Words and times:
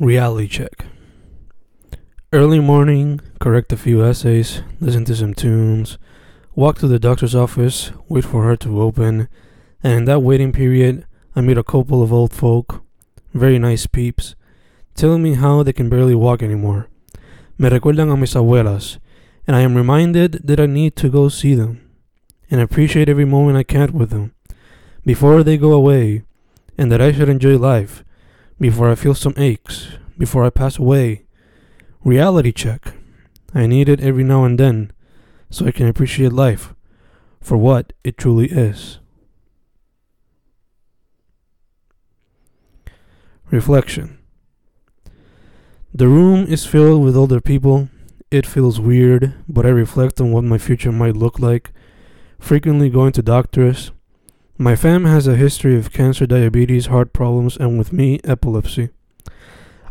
Reality 0.00 0.48
check. 0.48 0.86
Early 2.32 2.58
morning, 2.58 3.20
correct 3.38 3.72
a 3.72 3.76
few 3.76 4.04
essays, 4.04 4.60
listen 4.80 5.04
to 5.04 5.14
some 5.14 5.34
tunes, 5.34 5.98
walk 6.56 6.78
to 6.78 6.88
the 6.88 6.98
doctor's 6.98 7.36
office, 7.36 7.92
wait 8.08 8.24
for 8.24 8.42
her 8.42 8.56
to 8.56 8.82
open, 8.82 9.28
and 9.84 9.92
in 9.92 10.04
that 10.06 10.18
waiting 10.18 10.50
period, 10.50 11.06
I 11.36 11.42
meet 11.42 11.58
a 11.58 11.62
couple 11.62 12.02
of 12.02 12.12
old 12.12 12.32
folk, 12.32 12.82
very 13.34 13.56
nice 13.60 13.86
peeps, 13.86 14.34
telling 14.96 15.22
me 15.22 15.34
how 15.34 15.62
they 15.62 15.72
can 15.72 15.88
barely 15.88 16.16
walk 16.16 16.42
anymore. 16.42 16.88
Me 17.56 17.68
recuerdan 17.68 18.12
a 18.12 18.16
mis 18.16 18.34
abuelas, 18.34 18.98
and 19.46 19.54
I 19.54 19.60
am 19.60 19.76
reminded 19.76 20.40
that 20.44 20.58
I 20.58 20.66
need 20.66 20.96
to 20.96 21.08
go 21.08 21.28
see 21.28 21.54
them 21.54 21.88
and 22.50 22.60
appreciate 22.60 23.08
every 23.08 23.24
moment 23.24 23.58
I 23.58 23.62
can 23.62 23.92
with 23.92 24.10
them 24.10 24.34
before 25.06 25.44
they 25.44 25.56
go 25.56 25.72
away, 25.72 26.24
and 26.76 26.90
that 26.90 27.00
I 27.00 27.12
should 27.12 27.28
enjoy 27.28 27.56
life 27.56 28.02
before 28.60 28.90
I 28.90 28.94
feel 28.94 29.14
some 29.14 29.34
aches, 29.36 29.88
before 30.16 30.44
I 30.44 30.50
pass 30.50 30.78
away. 30.78 31.26
Reality 32.04 32.52
check. 32.52 32.94
I 33.54 33.66
need 33.66 33.88
it 33.88 34.00
every 34.00 34.24
now 34.24 34.44
and 34.44 34.58
then 34.58 34.92
so 35.50 35.66
I 35.66 35.70
can 35.70 35.86
appreciate 35.86 36.32
life 36.32 36.74
for 37.40 37.56
what 37.56 37.92
it 38.02 38.16
truly 38.16 38.46
is. 38.46 38.98
Reflection. 43.50 44.18
The 45.94 46.08
room 46.08 46.46
is 46.46 46.66
filled 46.66 47.04
with 47.04 47.16
older 47.16 47.40
people. 47.40 47.88
It 48.32 48.46
feels 48.46 48.80
weird, 48.80 49.34
but 49.48 49.64
I 49.64 49.68
reflect 49.68 50.20
on 50.20 50.32
what 50.32 50.42
my 50.42 50.58
future 50.58 50.90
might 50.90 51.16
look 51.16 51.38
like. 51.38 51.70
Frequently 52.40 52.90
going 52.90 53.12
to 53.12 53.22
doctors, 53.22 53.92
my 54.56 54.76
fam 54.76 55.04
has 55.04 55.26
a 55.26 55.34
history 55.34 55.76
of 55.76 55.92
cancer, 55.92 56.26
diabetes, 56.26 56.86
heart 56.86 57.12
problems, 57.12 57.56
and 57.56 57.76
with 57.76 57.92
me, 57.92 58.20
epilepsy. 58.22 58.90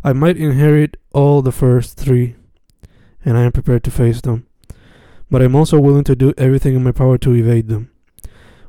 I 0.02 0.14
might 0.14 0.38
inherit 0.38 0.96
all 1.12 1.42
the 1.42 1.52
first 1.52 1.98
three, 1.98 2.34
and 3.26 3.36
I 3.36 3.42
am 3.42 3.52
prepared 3.52 3.84
to 3.84 3.90
face 3.90 4.22
them. 4.22 4.46
But 5.30 5.42
I'm 5.42 5.54
also 5.54 5.78
willing 5.78 6.04
to 6.04 6.16
do 6.16 6.32
everything 6.38 6.74
in 6.74 6.82
my 6.82 6.92
power 6.92 7.18
to 7.18 7.34
evade 7.34 7.68
them. 7.68 7.90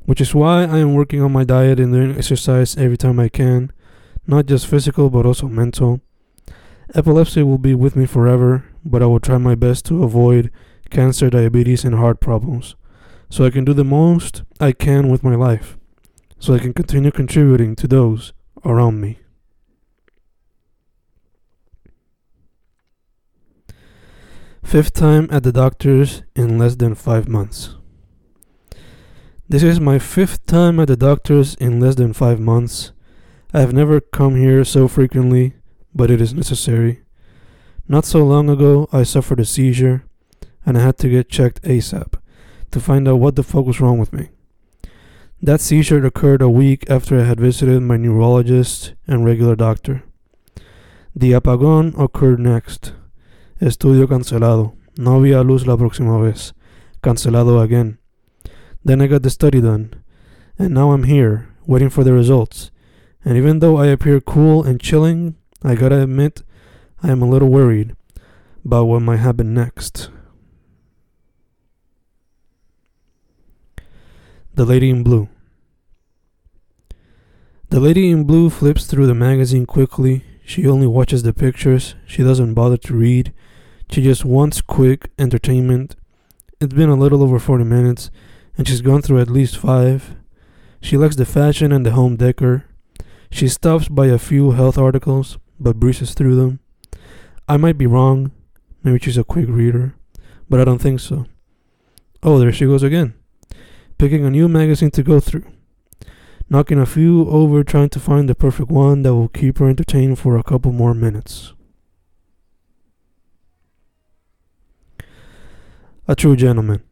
Which 0.04 0.20
is 0.20 0.36
why 0.36 0.64
I 0.64 0.80
am 0.80 0.96
working 0.96 1.22
on 1.22 1.32
my 1.32 1.46
diet 1.46 1.80
and 1.80 1.94
doing 1.94 2.18
exercise 2.18 2.76
every 2.76 2.98
time 2.98 3.18
I 3.18 3.30
can, 3.30 3.72
not 4.28 4.48
just 4.48 4.68
physical 4.68 5.10
but 5.10 5.26
also 5.26 5.48
mental. 5.48 6.02
Epilepsy 6.94 7.42
will 7.42 7.58
be 7.58 7.74
with 7.74 7.96
me 7.96 8.06
forever, 8.06 8.66
but 8.84 9.02
I 9.02 9.06
will 9.06 9.22
try 9.22 9.38
my 9.38 9.56
best 9.56 9.86
to 9.86 10.04
avoid 10.04 10.52
cancer, 10.90 11.30
diabetes, 11.30 11.86
and 11.86 11.96
heart 11.96 12.20
problems, 12.20 12.76
so 13.30 13.46
I 13.46 13.50
can 13.50 13.64
do 13.64 13.74
the 13.74 13.86
most 13.86 14.44
I 14.60 14.74
can 14.74 15.08
with 15.08 15.24
my 15.24 15.36
life 15.36 15.78
so 16.40 16.54
I 16.54 16.60
can 16.60 16.74
continue 16.74 17.12
contributing 17.12 17.76
to 17.78 17.88
those 17.88 18.34
around 18.64 19.02
me. 19.02 19.20
Fifth 24.64 24.94
time 24.94 25.28
at 25.32 25.44
the 25.44 25.52
doctor's 25.52 26.24
in 26.36 26.58
less 26.58 26.76
than 26.76 26.96
five 26.96 27.28
months. 27.28 27.76
This 29.48 29.62
is 29.62 29.80
my 29.80 30.00
fifth 30.00 30.46
time 30.48 30.80
at 30.80 30.88
the 30.88 30.98
doctor's 30.98 31.54
in 31.56 31.80
less 31.80 31.96
than 31.96 32.14
five 32.14 32.40
months. 32.40 32.92
I 33.54 33.62
have 33.62 33.74
never 33.74 34.02
come 34.02 34.36
here 34.36 34.66
so 34.66 34.88
frequently, 34.88 35.54
but 35.94 36.10
it 36.10 36.20
is 36.20 36.34
necessary. 36.34 37.04
Not 37.88 38.06
so 38.06 38.26
long 38.26 38.50
ago, 38.50 38.90
I 38.92 39.04
suffered 39.04 39.40
a 39.40 39.46
seizure, 39.46 40.04
and 40.66 40.78
I 40.78 40.82
had 40.82 40.98
to 40.98 41.10
get 41.10 41.30
checked 41.30 41.62
ASAP 41.62 42.16
to 42.72 42.80
find 42.80 43.08
out 43.08 43.18
what 43.18 43.36
the 43.36 43.44
fuck 43.44 43.66
was 43.66 43.80
wrong 43.80 44.00
with 44.00 44.12
me. 44.12 44.30
That 45.46 45.62
seizure 45.62 46.04
occurred 46.04 46.42
a 46.42 46.50
week 46.50 46.90
after 46.90 47.20
I 47.20 47.26
had 47.26 47.40
visited 47.40 47.84
my 47.84 47.98
neurologist 47.98 48.96
and 49.06 49.24
regular 49.24 49.56
doctor. 49.56 50.02
The 51.16 51.34
apagón 51.34 51.94
occurred 52.00 52.40
next. 52.40 52.94
Estudio 53.62 54.08
cancelado. 54.08 54.74
No 54.98 55.20
había 55.20 55.46
luz 55.46 55.68
la 55.68 55.78
próxima 55.78 56.20
vez. 56.20 56.54
Cancelado 57.04 57.62
again. 57.62 58.00
Then 58.84 59.02
I 59.02 59.06
got 59.06 59.22
the 59.22 59.30
study 59.30 59.62
done. 59.62 59.94
And 60.58 60.74
now 60.74 60.94
I'm 60.94 61.04
here, 61.04 61.54
waiting 61.68 61.92
for 61.92 62.04
the 62.04 62.14
results. 62.14 62.72
And 63.24 63.38
even 63.38 63.60
though 63.60 63.78
I 63.78 63.86
appear 63.86 64.20
cool 64.22 64.64
and 64.64 64.82
chilling, 64.82 65.36
I 65.62 65.76
gotta 65.76 66.02
admit, 66.02 66.42
I 67.04 67.12
am 67.12 67.22
a 67.22 67.30
little 67.30 67.50
worried 67.50 67.96
about 68.66 68.86
what 68.86 69.04
might 69.04 69.18
happen 69.18 69.54
next. 69.54 70.10
The 74.56 74.66
Lady 74.66 74.90
in 74.90 75.04
Blue. 75.04 75.30
The 77.76 77.82
lady 77.82 78.10
in 78.10 78.24
blue 78.24 78.50
flips 78.50 78.86
through 78.86 79.06
the 79.06 79.14
magazine 79.14 79.66
quickly. 79.66 80.24
She 80.46 80.66
only 80.66 80.88
watches 80.88 81.24
the 81.24 81.34
pictures. 81.34 81.94
She 82.06 82.24
doesn't 82.24 82.54
bother 82.54 82.78
to 82.78 82.94
read. 82.94 83.34
She 83.92 84.02
just 84.02 84.24
wants 84.24 84.62
quick 84.62 85.12
entertainment. 85.20 85.98
It's 86.62 86.74
been 86.74 86.88
a 86.88 86.96
little 86.96 87.22
over 87.22 87.38
40 87.38 87.66
minutes, 87.66 88.12
and 88.58 88.66
she's 88.66 88.80
gone 88.80 89.02
through 89.02 89.20
at 89.20 89.30
least 89.30 89.58
five. 89.58 90.16
She 90.80 90.96
likes 90.96 91.18
the 91.18 91.26
fashion 91.26 91.74
and 91.74 91.86
the 91.86 91.92
home 91.92 92.16
decor. 92.16 92.64
She 93.30 93.50
stops 93.50 93.90
by 93.90 94.06
a 94.06 94.18
few 94.18 94.52
health 94.52 94.78
articles, 94.78 95.38
but 95.60 95.76
breezes 95.78 96.14
through 96.14 96.38
them. 96.38 96.62
I 97.50 97.58
might 97.58 97.78
be 97.78 97.88
wrong. 97.88 98.32
Maybe 98.84 99.00
she's 99.00 99.18
a 99.18 99.26
quick 99.26 99.50
reader, 99.50 99.96
but 100.50 100.62
I 100.62 100.64
don't 100.64 100.82
think 100.82 101.02
so. 101.02 101.26
Oh, 102.24 102.40
there 102.40 102.54
she 102.54 102.68
goes 102.68 102.84
again, 102.84 103.16
picking 103.98 104.24
a 104.24 104.30
new 104.30 104.48
magazine 104.48 104.92
to 104.92 105.04
go 105.04 105.20
through 105.20 105.44
knocking 106.50 106.80
a 106.80 106.86
few 106.86 107.28
over 107.30 107.64
trying 107.64 107.90
to 107.90 108.00
find 108.00 108.30
the 108.30 108.36
perfect 108.36 108.70
one 108.70 109.02
that 109.02 109.14
will 109.16 109.30
keep 109.30 109.58
her 109.58 109.70
entertained 109.70 110.20
for 110.20 110.38
a 110.38 110.44
couple 110.44 110.72
more 110.72 110.94
minutes. 110.94 111.54
A 116.08 116.16
true 116.16 116.36
gentleman. 116.36 116.84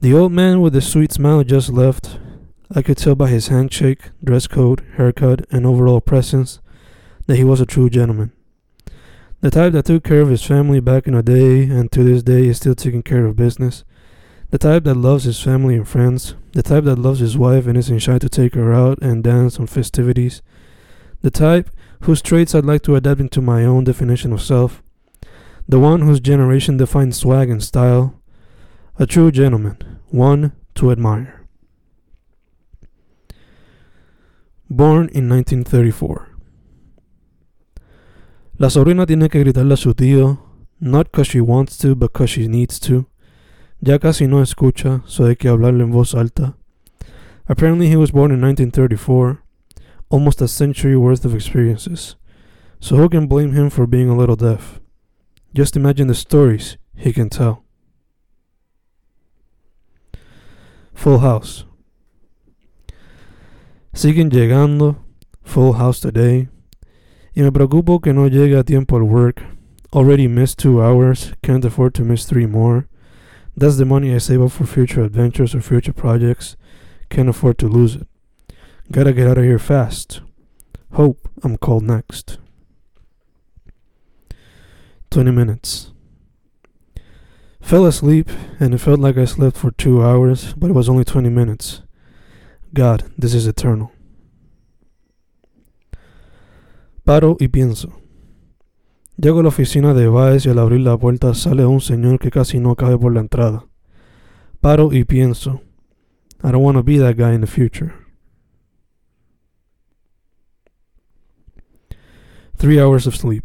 The 0.00 0.12
old 0.12 0.32
man 0.32 0.60
with 0.60 0.74
the 0.74 0.80
sweet 0.80 1.12
smile 1.12 1.42
just 1.44 1.70
left. 1.70 2.18
I 2.70 2.82
could 2.82 2.98
tell 2.98 3.14
by 3.14 3.28
his 3.28 3.48
handshake, 3.48 4.10
dress 4.22 4.46
code, 4.46 4.84
haircut, 4.96 5.46
and 5.50 5.64
overall 5.64 6.02
presence 6.02 6.60
that 7.26 7.36
he 7.36 7.44
was 7.44 7.60
a 7.60 7.66
true 7.66 7.88
gentleman. 7.88 8.32
The 9.40 9.50
type 9.50 9.72
that 9.72 9.86
took 9.86 10.04
care 10.04 10.20
of 10.20 10.28
his 10.28 10.44
family 10.44 10.80
back 10.80 11.06
in 11.06 11.14
the 11.14 11.22
day 11.22 11.62
and 11.62 11.90
to 11.92 12.04
this 12.04 12.22
day 12.22 12.48
is 12.48 12.58
still 12.58 12.74
taking 12.74 13.02
care 13.02 13.24
of 13.24 13.36
business 13.36 13.84
the 14.50 14.58
type 14.58 14.84
that 14.84 14.94
loves 14.94 15.24
his 15.24 15.40
family 15.40 15.76
and 15.76 15.86
friends. 15.86 16.34
The 16.52 16.62
type 16.62 16.84
that 16.84 16.98
loves 16.98 17.20
his 17.20 17.36
wife 17.36 17.66
and 17.66 17.76
isn't 17.76 17.98
shy 17.98 18.18
to 18.18 18.28
take 18.28 18.54
her 18.54 18.72
out 18.72 18.98
and 19.02 19.22
dance 19.22 19.58
on 19.60 19.66
festivities. 19.66 20.40
The 21.20 21.30
type 21.30 21.70
whose 22.02 22.22
traits 22.22 22.54
I'd 22.54 22.64
like 22.64 22.82
to 22.82 22.96
adapt 22.96 23.20
into 23.20 23.42
my 23.42 23.64
own 23.64 23.84
definition 23.84 24.32
of 24.32 24.40
self. 24.40 24.82
The 25.68 25.78
one 25.78 26.00
whose 26.00 26.20
generation 26.20 26.78
defines 26.78 27.18
swag 27.18 27.50
and 27.50 27.62
style. 27.62 28.22
A 28.98 29.06
true 29.06 29.30
gentleman, 29.30 29.76
one 30.08 30.52
to 30.76 30.90
admire. 30.90 31.46
Born 34.70 35.08
in 35.12 35.28
1934. 35.28 36.28
La 38.58 38.70
sobrina 38.70 39.06
tiene 39.06 39.28
que 39.28 39.40
gritarle 39.40 39.74
a 39.74 39.76
su 39.76 39.94
tío, 39.94 40.40
not 40.80 41.12
because 41.12 41.28
she 41.28 41.40
wants 41.40 41.76
to, 41.78 41.94
but 41.94 42.12
because 42.12 42.30
she 42.30 42.48
needs 42.48 42.80
to. 42.80 43.07
Ya 43.80 43.98
casi 43.98 44.26
no 44.26 44.42
escucha, 44.42 45.02
so 45.06 45.26
hay 45.26 45.36
que 45.36 45.48
hablarle 45.48 45.84
en 45.84 45.92
voz 45.92 46.14
alta. 46.14 46.56
Apparently, 47.48 47.88
he 47.88 47.96
was 47.96 48.10
born 48.10 48.32
in 48.32 48.40
1934, 48.40 49.42
almost 50.10 50.42
a 50.42 50.48
century 50.48 50.96
worth 50.96 51.24
of 51.24 51.34
experiences. 51.34 52.16
So 52.80 52.96
who 52.96 53.08
can 53.08 53.26
blame 53.26 53.52
him 53.52 53.70
for 53.70 53.86
being 53.86 54.08
a 54.08 54.16
little 54.16 54.36
deaf? 54.36 54.80
Just 55.54 55.76
imagine 55.76 56.08
the 56.08 56.14
stories 56.14 56.76
he 56.96 57.12
can 57.12 57.30
tell. 57.30 57.64
Full 60.94 61.20
House. 61.20 61.64
Siguen 63.94 64.30
llegando. 64.30 64.96
Full 65.42 65.74
House 65.74 66.00
today. 66.00 66.48
Y 67.34 67.42
me 67.42 67.50
preocupo 67.50 68.02
que 68.02 68.12
no 68.12 68.28
llegue 68.28 68.58
a 68.58 68.64
tiempo 68.64 68.96
al 68.96 69.04
work. 69.04 69.42
Already 69.92 70.28
missed 70.28 70.58
two 70.58 70.82
hours. 70.82 71.32
Can't 71.42 71.64
afford 71.64 71.94
to 71.94 72.04
miss 72.04 72.24
three 72.24 72.46
more. 72.46 72.88
That's 73.58 73.76
the 73.76 73.84
money 73.84 74.14
I 74.14 74.18
save 74.18 74.40
up 74.40 74.52
for 74.52 74.66
future 74.66 75.02
adventures 75.02 75.52
or 75.52 75.60
future 75.60 75.92
projects. 75.92 76.56
Can't 77.10 77.28
afford 77.28 77.58
to 77.58 77.66
lose 77.66 77.96
it. 77.96 78.06
Gotta 78.92 79.12
get 79.12 79.26
out 79.26 79.36
of 79.36 79.42
here 79.42 79.58
fast. 79.58 80.20
Hope 80.92 81.28
I'm 81.42 81.56
called 81.56 81.82
next. 81.82 82.38
20 85.10 85.32
minutes. 85.32 85.90
Fell 87.60 87.84
asleep 87.84 88.30
and 88.60 88.74
it 88.74 88.78
felt 88.78 89.00
like 89.00 89.18
I 89.18 89.24
slept 89.24 89.56
for 89.56 89.72
two 89.72 90.04
hours, 90.04 90.54
but 90.54 90.70
it 90.70 90.74
was 90.74 90.88
only 90.88 91.04
20 91.04 91.28
minutes. 91.28 91.82
God, 92.72 93.10
this 93.18 93.34
is 93.34 93.48
eternal. 93.48 93.90
Paro 97.04 97.36
y 97.40 97.48
pienso. 97.48 97.92
Llego 99.20 99.40
a 99.40 99.42
la 99.42 99.48
oficina 99.48 99.94
de 99.94 100.06
Baez 100.06 100.46
y 100.46 100.48
al 100.48 100.60
abrir 100.60 100.82
la 100.82 100.96
puerta 100.96 101.34
sale 101.34 101.66
un 101.66 101.80
señor 101.80 102.20
que 102.20 102.30
casi 102.30 102.60
no 102.60 102.76
cabe 102.76 102.96
por 102.96 103.12
la 103.12 103.18
entrada. 103.18 103.66
Paro 104.60 104.92
y 104.92 105.02
pienso. 105.02 105.60
I 106.44 106.52
don't 106.52 106.62
want 106.62 106.76
to 106.76 106.84
be 106.84 106.98
that 106.98 107.16
guy 107.16 107.34
in 107.34 107.40
the 107.40 107.48
future. 107.48 107.92
Three 112.56 112.78
hours 112.78 113.08
of 113.08 113.16
sleep. 113.16 113.44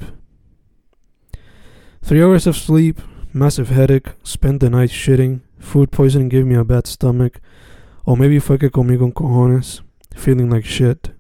Three 2.04 2.22
hours 2.22 2.46
of 2.46 2.56
sleep, 2.56 3.00
massive 3.34 3.70
headache, 3.70 4.12
spent 4.24 4.60
the 4.60 4.70
night 4.70 4.92
shitting, 4.92 5.42
food 5.58 5.90
poisoning 5.90 6.30
gave 6.30 6.46
me 6.46 6.54
a 6.54 6.64
bad 6.64 6.86
stomach, 6.86 7.42
or 8.06 8.16
maybe 8.16 8.40
fue 8.40 8.60
que 8.60 8.70
comí 8.70 9.00
con 9.00 9.12
cojones, 9.12 9.82
feeling 10.14 10.52
like 10.52 10.68
shit. 10.68 11.16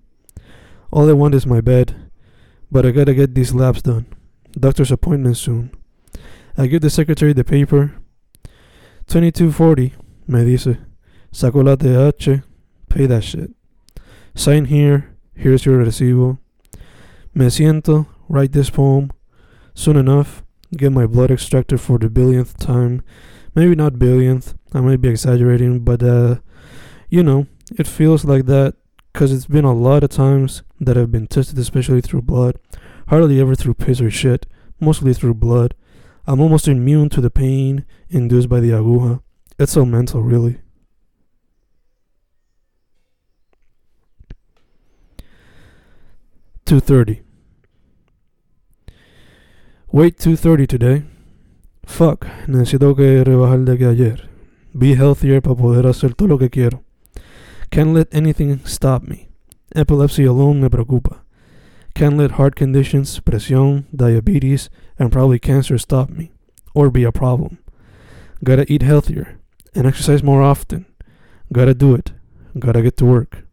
All 0.91 1.09
I 1.09 1.13
want 1.13 1.33
is 1.33 1.47
my 1.47 1.59
bed, 1.59 1.95
but 2.71 2.85
I 2.85 2.91
gotta 2.91 3.15
get 3.15 3.33
these 3.33 3.55
labs 3.55 3.81
done. 3.81 4.05
Doctor's 4.59 4.91
appointment 4.91 5.37
soon. 5.37 5.71
I 6.57 6.67
give 6.67 6.81
the 6.81 6.89
secretary 6.89 7.33
the 7.33 7.43
paper. 7.43 7.95
2240, 9.07 9.93
me 10.27 10.45
dice. 10.45 10.77
Saco 11.31 11.61
la 11.61 11.73
ATH, 11.73 12.43
pay 12.89 13.05
that 13.07 13.23
shit. 13.23 13.51
Sign 14.35 14.65
here, 14.65 15.15
here's 15.35 15.65
your 15.65 15.83
recibo. 15.83 16.37
Me 17.33 17.47
siento, 17.47 18.05
write 18.29 18.51
this 18.51 18.69
poem. 18.69 19.11
Soon 19.73 19.97
enough, 19.97 20.43
get 20.77 20.91
my 20.91 21.07
blood 21.07 21.31
extracted 21.31 21.81
for 21.81 21.97
the 21.97 22.09
billionth 22.09 22.55
time. 22.57 23.01
Maybe 23.55 23.73
not 23.73 23.93
billionth, 23.93 24.53
I 24.73 24.81
might 24.81 25.01
be 25.01 25.09
exaggerating, 25.09 25.79
but 25.79 26.03
uh, 26.03 26.35
you 27.09 27.23
know, 27.23 27.47
it 27.77 27.87
feels 27.87 28.25
like 28.25 28.45
that 28.45 28.75
because 29.11 29.31
it's 29.31 29.47
been 29.47 29.65
a 29.65 29.73
lot 29.73 30.03
of 30.03 30.09
times 30.09 30.63
that 30.79 30.97
I've 30.97 31.11
been 31.11 31.27
tested, 31.27 31.57
especially 31.57 32.01
through 32.01 32.23
blood. 32.23 32.57
Hardly 33.07 33.39
ever 33.39 33.55
through 33.55 33.75
piss 33.75 34.01
or 34.01 34.09
shit, 34.09 34.45
mostly 34.79 35.13
through 35.13 35.35
blood. 35.35 35.75
I'm 36.25 36.39
almost 36.39 36.67
immune 36.67 37.09
to 37.09 37.21
the 37.21 37.29
pain 37.29 37.85
induced 38.09 38.49
by 38.49 38.59
the 38.59 38.71
aguja. 38.71 39.21
It's 39.59 39.73
so 39.73 39.85
mental, 39.85 40.21
really. 40.21 40.59
Two 46.65 46.79
thirty. 46.79 47.23
Wait 49.93 50.17
2.30 50.17 50.67
today. 50.67 51.03
Fuck, 51.85 52.25
necesito 52.47 52.95
que 52.95 53.23
rebajar 53.23 53.63
de 53.63 53.77
que 53.77 53.85
ayer. 53.85 54.27
Be 54.73 54.95
healthier 54.95 55.39
para 55.39 55.55
poder 55.55 55.85
hacer 55.85 56.15
todo 56.15 56.29
lo 56.29 56.39
que 56.39 56.49
quiero. 56.49 56.83
Can't 57.69 57.93
let 57.93 58.07
anything 58.11 58.59
stop 58.65 59.03
me. 59.03 59.29
Epilepsy 59.75 60.25
alone 60.25 60.61
me 60.61 60.69
preocupa. 60.71 61.25
Can't 61.93 62.17
let 62.17 62.31
heart 62.31 62.55
conditions, 62.55 63.21
presión, 63.21 63.85
diabetes, 63.91 64.69
and 64.97 65.11
probably 65.11 65.39
cancer 65.39 65.77
stop 65.77 66.09
me. 66.09 66.31
Or 66.73 66.89
be 66.89 67.03
a 67.03 67.11
problem. 67.11 67.59
Gotta 68.43 68.65
eat 68.67 68.81
healthier. 68.81 69.39
And 69.75 69.85
exercise 69.85 70.23
more 70.23 70.41
often. 70.41 70.85
Gotta 71.51 71.73
do 71.73 71.95
it. 71.95 72.13
Gotta 72.57 72.81
get 72.81 72.97
to 72.97 73.05
work. 73.05 73.45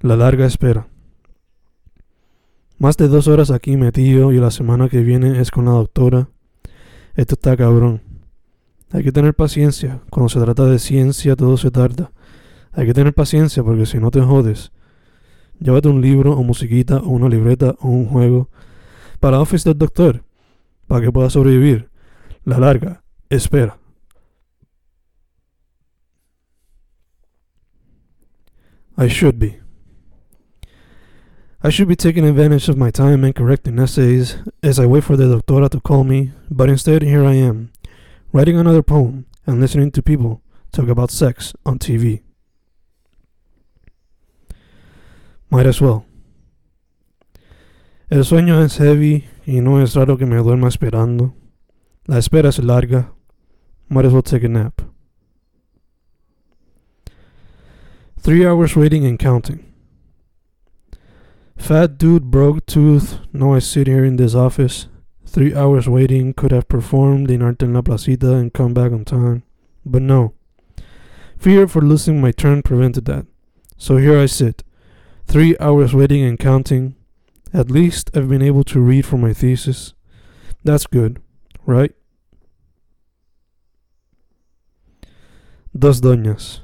La 0.00 0.14
larga 0.14 0.46
espera. 0.46 0.86
Más 2.78 2.96
de 2.96 3.08
dos 3.08 3.26
horas 3.26 3.50
aquí 3.50 3.76
metido 3.76 4.32
y 4.32 4.38
la 4.38 4.50
semana 4.50 4.88
que 4.88 5.00
viene 5.00 5.40
es 5.40 5.50
con 5.50 5.64
la 5.64 5.72
doctora. 5.72 6.28
Esto 7.14 7.34
está 7.34 7.56
cabrón. 7.56 8.02
Hay 8.92 9.02
que 9.02 9.12
tener 9.12 9.34
paciencia. 9.34 10.00
Cuando 10.10 10.28
se 10.28 10.40
trata 10.40 10.66
de 10.66 10.78
ciencia 10.78 11.34
todo 11.34 11.56
se 11.56 11.70
tarda. 11.70 12.12
Hay 12.76 12.86
que 12.86 12.92
tener 12.92 13.14
paciencia 13.14 13.64
porque 13.64 13.86
si 13.86 13.98
no 13.98 14.10
te 14.10 14.20
jodes. 14.20 14.70
Llévate 15.58 15.88
un 15.88 16.02
libro 16.02 16.36
o 16.36 16.42
musiquita 16.42 16.98
o 16.98 17.08
una 17.08 17.28
libreta 17.28 17.74
o 17.80 17.88
un 17.88 18.06
juego 18.06 18.50
para 19.18 19.40
Office 19.40 19.66
del 19.66 19.78
Doctor 19.78 20.22
para 20.86 21.00
que 21.00 21.10
puedas 21.10 21.32
sobrevivir. 21.32 21.88
La 22.44 22.58
larga. 22.58 23.02
Espera. 23.30 23.78
I 28.98 29.08
should 29.08 29.38
be. 29.38 29.58
I 31.62 31.70
should 31.70 31.88
be 31.88 31.96
taking 31.96 32.24
advantage 32.24 32.68
of 32.68 32.76
my 32.76 32.90
time 32.90 33.24
and 33.24 33.34
correcting 33.34 33.78
essays 33.78 34.36
as 34.62 34.78
I 34.78 34.84
wait 34.84 35.02
for 35.02 35.16
the 35.16 35.24
doctora 35.24 35.70
to 35.70 35.80
call 35.80 36.04
me, 36.04 36.32
but 36.50 36.68
instead 36.68 37.02
here 37.02 37.24
I 37.24 37.34
am, 37.34 37.72
writing 38.32 38.58
another 38.58 38.82
poem 38.82 39.24
and 39.46 39.60
listening 39.60 39.90
to 39.92 40.02
people 40.02 40.42
talk 40.72 40.88
about 40.88 41.10
sex 41.10 41.54
on 41.64 41.78
TV. 41.78 42.25
Might 45.50 45.66
as 45.66 45.80
well. 45.80 46.04
El 48.08 48.24
sueño 48.24 48.62
es 48.64 48.78
heavy 48.78 49.24
y 49.46 49.60
no 49.60 49.80
es 49.80 49.94
raro 49.94 50.16
que 50.16 50.26
me 50.26 50.36
duerma 50.36 50.68
esperando. 50.68 51.34
La 52.04 52.18
espera 52.18 52.48
es 52.48 52.58
larga. 52.58 53.12
Might 53.88 54.06
as 54.06 54.12
well 54.12 54.22
take 54.22 54.44
a 54.44 54.48
nap. 54.48 54.82
Three 58.18 58.44
hours 58.44 58.76
waiting 58.76 59.04
and 59.04 59.18
counting. 59.18 59.64
Fat 61.56 61.96
dude 61.96 62.30
broke 62.30 62.66
tooth. 62.66 63.20
Now 63.32 63.54
I 63.54 63.60
sit 63.60 63.86
here 63.86 64.04
in 64.04 64.16
this 64.16 64.34
office. 64.34 64.88
Three 65.24 65.54
hours 65.54 65.88
waiting. 65.88 66.34
Could 66.34 66.52
have 66.52 66.68
performed 66.68 67.30
in 67.30 67.42
Arte 67.42 67.64
en 67.64 67.74
la 67.74 67.82
Placita 67.82 68.34
and 68.34 68.52
come 68.52 68.74
back 68.74 68.92
on 68.92 69.04
time. 69.04 69.42
But 69.84 70.02
no. 70.02 70.34
Fear 71.38 71.68
for 71.68 71.82
losing 71.82 72.20
my 72.20 72.32
turn 72.32 72.62
prevented 72.62 73.04
that. 73.06 73.26
So 73.76 73.96
here 73.96 74.18
I 74.18 74.26
sit. 74.26 74.62
Three 75.26 75.56
hours 75.60 75.92
waiting 75.92 76.24
and 76.24 76.38
counting. 76.38 76.94
At 77.52 77.70
least 77.70 78.10
I've 78.14 78.28
been 78.28 78.42
able 78.42 78.64
to 78.64 78.80
read 78.80 79.04
for 79.04 79.18
my 79.18 79.32
thesis. 79.32 79.94
That's 80.64 80.86
good, 80.86 81.20
right? 81.66 81.92
Dos 85.72 86.00
doñas. 86.00 86.62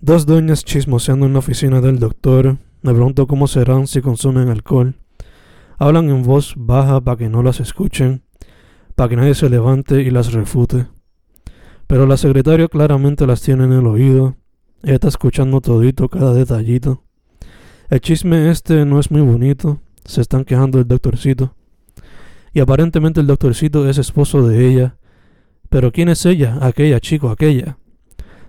Dos 0.00 0.26
doñas 0.26 0.64
chismoseando 0.64 1.26
en 1.26 1.32
la 1.32 1.38
oficina 1.38 1.80
del 1.80 1.98
doctor. 1.98 2.58
Me 2.82 2.92
pregunto 2.92 3.26
cómo 3.26 3.46
serán 3.46 3.86
si 3.86 4.02
consumen 4.02 4.48
alcohol. 4.48 4.96
Hablan 5.78 6.10
en 6.10 6.22
voz 6.22 6.54
baja 6.56 7.00
para 7.00 7.16
que 7.16 7.28
no 7.28 7.42
las 7.42 7.60
escuchen, 7.60 8.22
para 8.94 9.08
que 9.08 9.16
nadie 9.16 9.34
se 9.34 9.48
levante 9.48 10.02
y 10.02 10.10
las 10.10 10.32
refute. 10.32 10.88
Pero 11.86 12.06
la 12.06 12.16
secretaria 12.16 12.68
claramente 12.68 13.26
las 13.26 13.40
tiene 13.40 13.64
en 13.64 13.72
el 13.72 13.86
oído. 13.86 14.36
Ella 14.84 14.94
está 14.96 15.08
escuchando 15.08 15.62
todito, 15.62 16.10
cada 16.10 16.34
detallito. 16.34 17.04
El 17.88 18.02
chisme 18.02 18.50
este 18.50 18.84
no 18.84 19.00
es 19.00 19.10
muy 19.10 19.22
bonito. 19.22 19.80
Se 20.04 20.20
están 20.20 20.44
quejando 20.44 20.76
del 20.76 20.86
doctorcito. 20.86 21.54
Y 22.52 22.60
aparentemente 22.60 23.20
el 23.20 23.26
doctorcito 23.26 23.88
es 23.88 23.96
esposo 23.96 24.46
de 24.46 24.68
ella. 24.68 24.96
Pero 25.70 25.90
¿quién 25.90 26.10
es 26.10 26.26
ella? 26.26 26.58
Aquella, 26.60 27.00
chico, 27.00 27.30
aquella. 27.30 27.78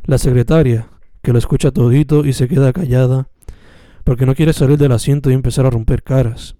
La 0.03 0.17
secretaria, 0.17 0.89
que 1.21 1.31
lo 1.31 1.39
escucha 1.39 1.71
todito 1.71 2.25
y 2.25 2.33
se 2.33 2.49
queda 2.49 2.73
callada, 2.73 3.29
porque 4.03 4.25
no 4.25 4.35
quiere 4.35 4.51
salir 4.51 4.77
del 4.77 4.91
asiento 4.91 5.31
y 5.31 5.33
empezar 5.33 5.65
a 5.65 5.69
romper 5.69 6.03
caras. 6.03 6.57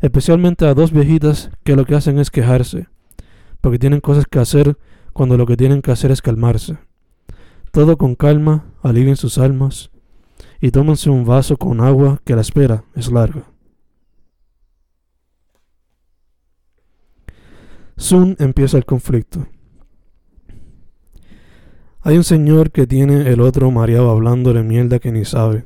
Especialmente 0.00 0.66
a 0.66 0.74
dos 0.74 0.92
viejitas 0.92 1.50
que 1.64 1.74
lo 1.74 1.84
que 1.84 1.96
hacen 1.96 2.20
es 2.20 2.30
quejarse, 2.30 2.86
porque 3.60 3.80
tienen 3.80 4.00
cosas 4.00 4.26
que 4.30 4.38
hacer 4.38 4.78
cuando 5.12 5.36
lo 5.36 5.46
que 5.46 5.56
tienen 5.56 5.82
que 5.82 5.90
hacer 5.90 6.12
es 6.12 6.22
calmarse. 6.22 6.78
Todo 7.72 7.96
con 7.96 8.14
calma, 8.14 8.66
alivien 8.84 9.16
sus 9.16 9.38
almas 9.38 9.90
y 10.60 10.70
tómense 10.70 11.10
un 11.10 11.24
vaso 11.24 11.56
con 11.56 11.80
agua 11.80 12.20
que 12.24 12.34
la 12.34 12.42
espera 12.42 12.84
es 12.94 13.10
larga. 13.10 13.44
Soon 17.96 18.36
empieza 18.38 18.76
el 18.76 18.84
conflicto. 18.84 19.46
Hay 22.02 22.16
un 22.18 22.24
señor 22.24 22.70
que 22.70 22.86
tiene 22.86 23.30
el 23.30 23.40
otro 23.40 23.70
mareado 23.70 24.10
hablando 24.10 24.52
de 24.52 24.62
mierda 24.62 24.98
que 24.98 25.10
ni 25.10 25.24
sabe. 25.24 25.64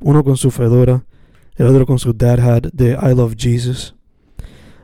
Uno 0.00 0.24
con 0.24 0.36
su 0.36 0.50
fedora, 0.50 1.04
el 1.56 1.66
otro 1.66 1.84
con 1.84 1.98
su 1.98 2.14
dad 2.14 2.62
de 2.72 2.92
I 2.92 3.14
Love 3.14 3.34
Jesus. 3.36 3.94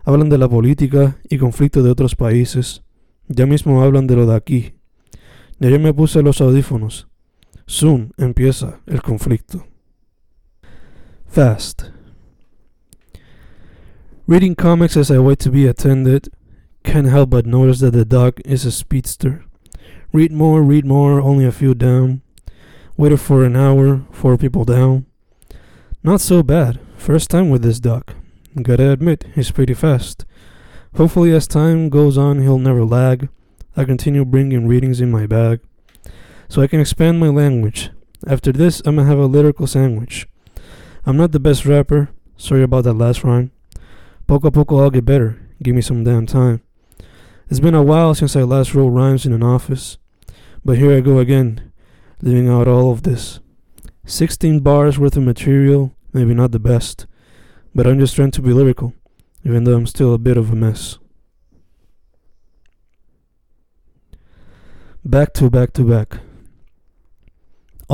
Hablan 0.04 0.28
de 0.28 0.36
la 0.36 0.48
política 0.48 1.16
y 1.30 1.38
conflicto 1.38 1.82
de 1.82 1.90
otros 1.90 2.16
países. 2.16 2.82
Ya 3.28 3.46
mismo 3.46 3.82
hablan 3.82 4.06
de 4.06 4.16
lo 4.16 4.26
de 4.26 4.34
aquí. 4.34 4.74
Ya 5.58 5.70
yo 5.70 5.80
me 5.80 5.94
puse 5.94 6.22
los 6.22 6.42
audífonos. 6.42 7.08
Soon 7.66 8.12
empieza 8.18 8.80
el 8.86 9.00
conflicto. 9.00 9.64
Fast. 11.26 11.90
Reading 14.26 14.54
comics 14.54 14.96
as 14.96 15.10
I 15.10 15.18
wait 15.18 15.38
to 15.40 15.50
be 15.50 15.66
attended, 15.66 16.28
can't 16.82 17.06
help 17.06 17.30
but 17.30 17.46
notice 17.46 17.80
that 17.80 17.92
the 17.92 18.04
dog 18.04 18.40
is 18.44 18.64
a 18.64 18.72
speedster. 18.72 19.44
Read 20.12 20.30
more, 20.30 20.62
read 20.62 20.86
more, 20.86 21.20
only 21.20 21.44
a 21.44 21.52
few 21.52 21.74
down. 21.74 22.22
Waited 22.96 23.20
for 23.20 23.44
an 23.44 23.56
hour, 23.56 24.04
four 24.12 24.36
people 24.36 24.64
down. 24.64 25.06
Not 26.02 26.20
so 26.20 26.42
bad, 26.42 26.78
first 26.96 27.30
time 27.30 27.50
with 27.50 27.62
this 27.62 27.80
duck. 27.80 28.14
Gotta 28.62 28.92
admit, 28.92 29.24
he's 29.34 29.50
pretty 29.50 29.74
fast. 29.74 30.24
Hopefully, 30.96 31.32
as 31.32 31.48
time 31.48 31.88
goes 31.88 32.16
on, 32.16 32.40
he'll 32.40 32.58
never 32.58 32.84
lag. 32.84 33.28
I 33.76 33.84
continue 33.84 34.24
bringing 34.24 34.68
readings 34.68 35.00
in 35.00 35.10
my 35.10 35.26
bag. 35.26 35.60
So 36.54 36.62
I 36.62 36.68
can 36.68 36.78
expand 36.78 37.18
my 37.18 37.30
language. 37.30 37.90
After 38.28 38.52
this, 38.52 38.80
I'm 38.86 38.94
gonna 38.94 39.08
have 39.08 39.18
a 39.18 39.26
lyrical 39.26 39.66
sandwich. 39.66 40.28
I'm 41.04 41.16
not 41.16 41.32
the 41.32 41.40
best 41.40 41.66
rapper, 41.66 42.10
sorry 42.36 42.62
about 42.62 42.84
that 42.84 42.92
last 42.94 43.24
rhyme. 43.24 43.50
Poco 44.28 44.46
a 44.46 44.50
poco 44.52 44.78
I'll 44.78 44.90
get 44.90 45.04
better, 45.04 45.36
give 45.64 45.74
me 45.74 45.80
some 45.80 46.04
damn 46.04 46.26
time. 46.26 46.62
It's 47.50 47.58
been 47.58 47.74
a 47.74 47.82
while 47.82 48.14
since 48.14 48.36
I 48.36 48.42
last 48.42 48.72
wrote 48.72 48.90
rhymes 48.90 49.26
in 49.26 49.32
an 49.32 49.42
office, 49.42 49.98
but 50.64 50.78
here 50.78 50.96
I 50.96 51.00
go 51.00 51.18
again, 51.18 51.72
leaving 52.22 52.48
out 52.48 52.68
all 52.68 52.92
of 52.92 53.02
this. 53.02 53.40
16 54.06 54.60
bars 54.60 54.96
worth 54.96 55.16
of 55.16 55.24
material, 55.24 55.92
maybe 56.12 56.34
not 56.34 56.52
the 56.52 56.60
best, 56.60 57.06
but 57.74 57.84
I'm 57.84 57.98
just 57.98 58.14
trying 58.14 58.30
to 58.30 58.42
be 58.42 58.52
lyrical, 58.52 58.94
even 59.42 59.64
though 59.64 59.74
I'm 59.74 59.88
still 59.88 60.14
a 60.14 60.18
bit 60.18 60.36
of 60.36 60.52
a 60.52 60.54
mess. 60.54 60.98
Back 65.04 65.32
to 65.34 65.50
back 65.50 65.72
to 65.72 65.82
back. 65.82 66.20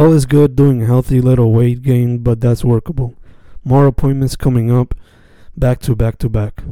All 0.00 0.14
is 0.14 0.24
good 0.24 0.56
doing 0.56 0.80
healthy 0.86 1.20
little 1.20 1.52
weight 1.52 1.82
gain, 1.82 2.20
but 2.20 2.40
that's 2.40 2.64
workable. 2.64 3.12
More 3.62 3.86
appointments 3.86 4.34
coming 4.34 4.70
up, 4.70 4.94
back 5.54 5.78
to 5.80 5.94
back 5.94 6.16
to 6.20 6.30
back. 6.30 6.62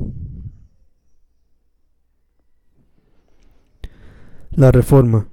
La 4.57 4.71
Reforma. 4.71 5.27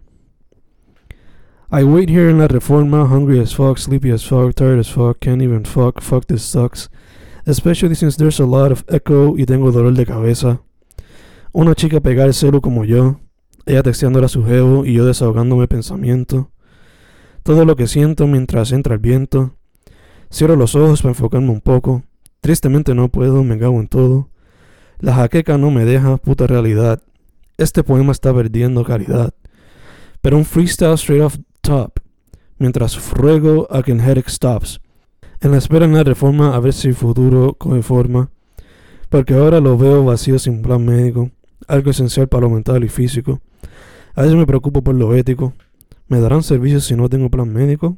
I 1.71 1.85
wait 1.85 2.09
here 2.09 2.27
in 2.27 2.37
La 2.37 2.47
Reforma, 2.47 3.07
hungry 3.07 3.39
as 3.39 3.53
fuck, 3.53 3.77
sleepy 3.77 4.11
as 4.11 4.25
fuck, 4.25 4.55
tired 4.55 4.79
as 4.79 4.89
fuck, 4.89 5.21
can't 5.21 5.41
even 5.41 5.63
fuck, 5.63 6.01
fuck 6.01 6.27
this 6.27 6.43
sucks. 6.43 6.89
Especially 7.45 7.95
since 7.95 8.17
there's 8.17 8.41
a 8.41 8.45
lot 8.45 8.73
of 8.73 8.83
echo 8.89 9.37
y 9.37 9.45
tengo 9.45 9.71
dolor 9.71 9.93
de 9.93 10.05
cabeza. 10.05 10.59
Una 11.53 11.73
chica 11.73 12.01
pegar 12.01 12.27
el 12.27 12.59
como 12.59 12.83
yo, 12.83 13.21
ella 13.65 13.83
texteándola 13.83 14.25
a 14.25 14.27
su 14.27 14.43
jevo 14.43 14.83
y 14.83 14.95
yo 14.95 15.05
desahogándome 15.05 15.69
pensamiento. 15.69 16.51
Todo 17.45 17.63
lo 17.63 17.75
que 17.75 17.85
siento 17.85 18.25
mientras 18.25 18.71
entra 18.71 18.95
el 18.95 18.99
viento. 18.99 19.53
Cierro 20.33 20.55
los 20.55 20.73
ojos 20.73 21.03
para 21.03 21.11
enfocarme 21.11 21.51
un 21.51 21.61
poco. 21.61 22.01
Tristemente 22.41 22.95
no 22.95 23.09
puedo, 23.09 23.43
me 23.43 23.59
cago 23.59 23.79
en 23.79 23.87
todo. 23.87 24.29
La 24.99 25.13
jaqueca 25.13 25.55
no 25.59 25.69
me 25.69 25.85
deja, 25.85 26.17
puta 26.17 26.47
realidad. 26.47 27.03
Este 27.57 27.83
poema 27.83 28.13
está 28.13 28.33
perdiendo 28.33 28.83
calidad. 28.83 29.31
Pero 30.21 30.37
un 30.37 30.43
freestyle 30.43 30.95
straight 30.95 31.21
off 31.21 31.37
top. 31.61 31.99
Mientras 32.57 33.11
ruego 33.11 33.67
a 33.69 33.83
que 33.83 33.91
el 33.91 34.23
stops. 34.25 34.81
En 35.39 35.51
la 35.51 35.57
espera 35.57 35.85
en 35.85 35.93
la 35.93 36.03
reforma 36.03 36.55
a 36.55 36.59
ver 36.59 36.73
si 36.73 36.87
el 36.87 36.95
futuro 36.95 37.53
coge 37.59 37.83
forma. 37.83 38.31
Porque 39.09 39.35
ahora 39.35 39.59
lo 39.59 39.77
veo 39.77 40.03
vacío 40.03 40.39
sin 40.39 40.63
plan 40.63 40.83
médico. 40.83 41.29
Algo 41.67 41.91
esencial 41.91 42.27
para 42.27 42.41
lo 42.41 42.49
mental 42.49 42.83
y 42.83 42.89
físico. 42.89 43.39
A 44.15 44.23
veces 44.23 44.35
me 44.35 44.47
preocupo 44.47 44.81
por 44.81 44.95
lo 44.95 45.13
ético. 45.13 45.53
¿Me 46.07 46.19
darán 46.19 46.43
servicios 46.43 46.85
si 46.85 46.95
no 46.95 47.09
tengo 47.09 47.29
plan 47.29 47.51
médico? 47.51 47.97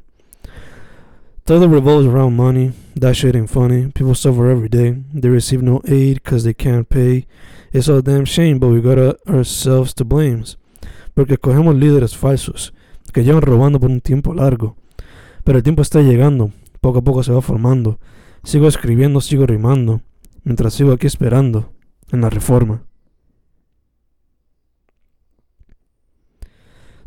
Todo 1.44 1.66
revolves 1.66 2.06
around 2.06 2.36
money. 2.36 2.72
That 2.98 3.14
shit 3.14 3.34
ain't 3.34 3.48
funny. 3.48 3.90
People 3.92 4.14
suffer 4.14 4.50
every 4.50 4.68
day. 4.68 5.02
They 5.14 5.30
receive 5.30 5.62
no 5.62 5.80
aid 5.86 6.22
because 6.22 6.44
they 6.44 6.54
can't 6.54 6.86
pay. 6.86 7.26
It's 7.72 7.88
a 7.88 8.02
damn 8.02 8.26
shame, 8.26 8.58
but 8.58 8.68
we 8.68 8.80
got 8.80 8.98
ourselves 9.26 9.94
to 9.94 10.04
blame. 10.04 10.44
Porque 11.14 11.34
escogemos 11.34 11.74
líderes 11.74 12.16
falsos 12.16 12.74
que 13.12 13.24
llevan 13.24 13.42
robando 13.42 13.80
por 13.80 13.90
un 13.90 14.00
tiempo 14.00 14.34
largo. 14.34 14.76
Pero 15.44 15.56
el 15.58 15.64
tiempo 15.64 15.80
está 15.80 16.02
llegando. 16.02 16.52
Poco 16.80 16.98
a 16.98 17.02
poco 17.02 17.22
se 17.22 17.32
va 17.32 17.40
formando. 17.40 17.98
Sigo 18.44 18.68
escribiendo, 18.68 19.20
sigo 19.20 19.46
rimando. 19.46 20.02
Mientras 20.44 20.74
sigo 20.74 20.92
aquí 20.92 21.06
esperando 21.06 21.72
en 22.12 22.20
la 22.20 22.30
reforma. 22.30 22.84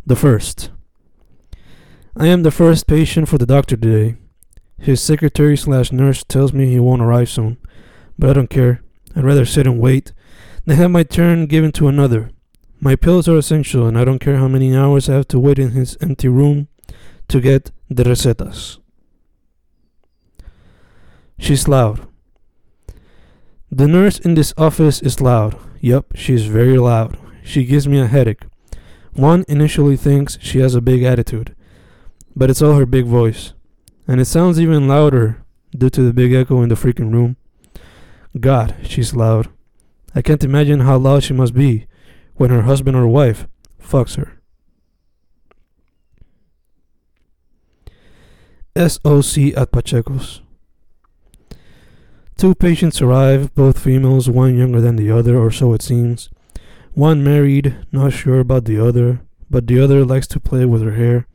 The 0.07 0.15
first. 0.15 0.80
I 2.17 2.27
am 2.27 2.43
the 2.43 2.51
first 2.51 2.87
patient 2.87 3.29
for 3.29 3.37
the 3.37 3.45
doctor 3.45 3.77
today. 3.77 4.17
His 4.77 5.01
secretary 5.01 5.55
slash 5.55 5.93
nurse 5.93 6.25
tells 6.25 6.51
me 6.51 6.69
he 6.69 6.79
won't 6.79 7.01
arrive 7.01 7.29
soon, 7.29 7.57
but 8.19 8.29
I 8.29 8.33
don't 8.33 8.49
care. 8.49 8.83
I'd 9.15 9.23
rather 9.23 9.45
sit 9.45 9.65
and 9.65 9.79
wait 9.79 10.11
than 10.65 10.75
have 10.75 10.91
my 10.91 11.03
turn 11.03 11.45
given 11.45 11.71
to 11.73 11.87
another. 11.87 12.29
My 12.81 12.97
pills 12.97 13.29
are 13.29 13.37
essential, 13.37 13.87
and 13.87 13.97
I 13.97 14.03
don't 14.03 14.19
care 14.19 14.37
how 14.37 14.49
many 14.49 14.75
hours 14.75 15.07
I 15.07 15.13
have 15.13 15.29
to 15.29 15.39
wait 15.39 15.57
in 15.57 15.71
his 15.71 15.97
empty 16.01 16.27
room 16.27 16.67
to 17.29 17.39
get 17.39 17.71
the 17.89 18.03
recetas. 18.03 18.79
She's 21.39 21.69
loud. 21.69 22.05
The 23.71 23.87
nurse 23.87 24.19
in 24.19 24.33
this 24.33 24.53
office 24.57 25.01
is 25.01 25.21
loud. 25.21 25.57
Yup, 25.79 26.07
she's 26.15 26.45
very 26.45 26.77
loud. 26.77 27.17
She 27.41 27.63
gives 27.63 27.87
me 27.87 27.99
a 27.99 28.07
headache. 28.07 28.43
One 29.13 29.45
initially 29.47 29.95
thinks 29.95 30.37
she 30.41 30.59
has 30.59 30.75
a 30.75 30.81
big 30.81 31.03
attitude 31.03 31.55
but 32.35 32.49
it's 32.49 32.61
all 32.61 32.73
her 32.73 32.85
big 32.85 33.05
voice. 33.05 33.53
And 34.07 34.19
it 34.19 34.25
sounds 34.25 34.59
even 34.59 34.87
louder 34.87 35.43
due 35.77 35.89
to 35.89 36.01
the 36.01 36.13
big 36.13 36.33
echo 36.33 36.61
in 36.61 36.69
the 36.69 36.75
freaking 36.75 37.13
room. 37.13 37.37
God, 38.39 38.75
she's 38.83 39.15
loud. 39.15 39.47
I 40.13 40.21
can't 40.21 40.43
imagine 40.43 40.81
how 40.81 40.97
loud 40.97 41.23
she 41.23 41.33
must 41.33 41.53
be 41.53 41.87
when 42.35 42.49
her 42.49 42.63
husband 42.63 42.97
or 42.97 43.07
wife 43.07 43.47
fucks 43.81 44.15
her. 44.15 44.41
SOC 48.75 49.57
at 49.57 49.71
Pacheco's. 49.71 50.41
Two 52.37 52.55
patients 52.55 53.01
arrive, 53.01 53.53
both 53.53 53.77
females, 53.77 54.29
one 54.29 54.57
younger 54.57 54.81
than 54.81 54.95
the 54.95 55.11
other, 55.11 55.37
or 55.37 55.51
so 55.51 55.73
it 55.73 55.81
seems. 55.81 56.29
One 56.93 57.23
married, 57.23 57.75
not 57.91 58.13
sure 58.13 58.39
about 58.39 58.65
the 58.65 58.79
other, 58.79 59.21
but 59.49 59.67
the 59.67 59.79
other 59.79 60.03
likes 60.03 60.27
to 60.27 60.39
play 60.39 60.65
with 60.65 60.81
her 60.81 60.93
hair. 60.93 61.27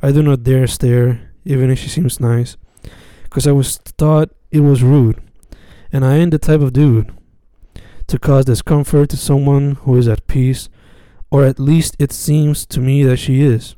I 0.00 0.12
do 0.12 0.22
not 0.22 0.44
dare 0.44 0.66
stare, 0.66 1.32
even 1.44 1.70
if 1.70 1.78
she 1.80 1.88
seems 1.88 2.20
nice, 2.20 2.56
because 3.24 3.46
I 3.46 3.52
was 3.52 3.78
thought 3.78 4.30
it 4.50 4.60
was 4.60 4.82
rude, 4.82 5.20
and 5.92 6.04
I 6.04 6.16
ain't 6.16 6.30
the 6.30 6.38
type 6.38 6.60
of 6.60 6.72
dude 6.72 7.12
to 8.06 8.18
cause 8.18 8.44
discomfort 8.44 9.10
to 9.10 9.16
someone 9.16 9.74
who 9.82 9.96
is 9.96 10.08
at 10.08 10.26
peace, 10.28 10.68
or 11.30 11.44
at 11.44 11.58
least 11.58 11.96
it 11.98 12.12
seems 12.12 12.64
to 12.66 12.80
me 12.80 13.02
that 13.02 13.18
she 13.18 13.42
is. 13.42 13.74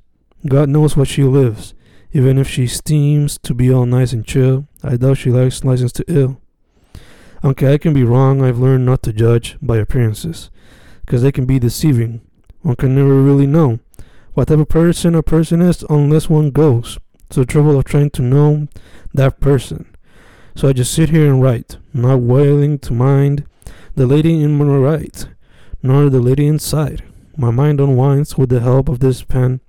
God 0.46 0.68
knows 0.68 0.96
what 0.96 1.08
she 1.08 1.24
lives. 1.24 1.74
Even 2.12 2.38
if 2.38 2.48
she 2.48 2.66
seems 2.66 3.38
to 3.38 3.54
be 3.54 3.72
all 3.72 3.86
nice 3.86 4.12
and 4.12 4.26
chill, 4.26 4.66
I 4.82 4.96
doubt 4.96 5.18
she 5.18 5.30
likes 5.30 5.64
Licensed 5.64 5.96
to 5.96 6.04
Ill. 6.08 6.40
Okay, 7.42 7.72
I 7.72 7.78
can 7.78 7.92
be 7.92 8.04
wrong. 8.04 8.42
I've 8.42 8.58
learned 8.58 8.84
not 8.84 9.02
to 9.04 9.12
judge 9.12 9.56
by 9.62 9.78
appearances, 9.78 10.50
because 11.06 11.22
they 11.22 11.32
can 11.32 11.46
be 11.46 11.58
deceiving. 11.58 12.20
One 12.60 12.76
can 12.76 12.94
never 12.94 13.22
really 13.22 13.46
know 13.46 13.80
what 14.34 14.48
type 14.48 14.60
of 14.60 14.68
person 14.68 15.14
a 15.14 15.22
person 15.22 15.60
is 15.60 15.84
unless 15.90 16.28
one 16.28 16.50
goes 16.50 16.98
to 17.30 17.40
the 17.40 17.46
trouble 17.46 17.76
of 17.78 17.84
trying 17.84 18.10
to 18.10 18.22
know 18.22 18.68
that 19.12 19.40
person. 19.40 19.86
So 20.54 20.68
I 20.68 20.72
just 20.72 20.92
sit 20.92 21.10
here 21.10 21.26
and 21.26 21.42
write, 21.42 21.78
not 21.92 22.20
willing 22.20 22.78
to 22.80 22.92
mind 22.92 23.44
the 23.96 24.06
lady 24.06 24.42
in 24.42 24.56
my 24.56 24.64
right, 24.64 25.26
nor 25.82 26.08
the 26.08 26.20
lady 26.20 26.46
inside. 26.46 27.02
My 27.36 27.50
mind 27.50 27.80
unwinds 27.80 28.36
with 28.36 28.50
the 28.50 28.60
help 28.60 28.88
of 28.88 29.00
this 29.00 29.22
pen 29.22 29.60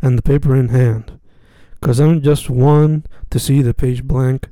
and 0.00 0.16
the 0.16 0.22
paper 0.22 0.56
in 0.56 0.68
hand. 0.68 1.18
Cause 1.82 2.00
I'm 2.00 2.22
just 2.22 2.48
one 2.48 3.04
to 3.30 3.38
see 3.38 3.60
the 3.60 3.74
page 3.74 4.04
blank 4.04 4.48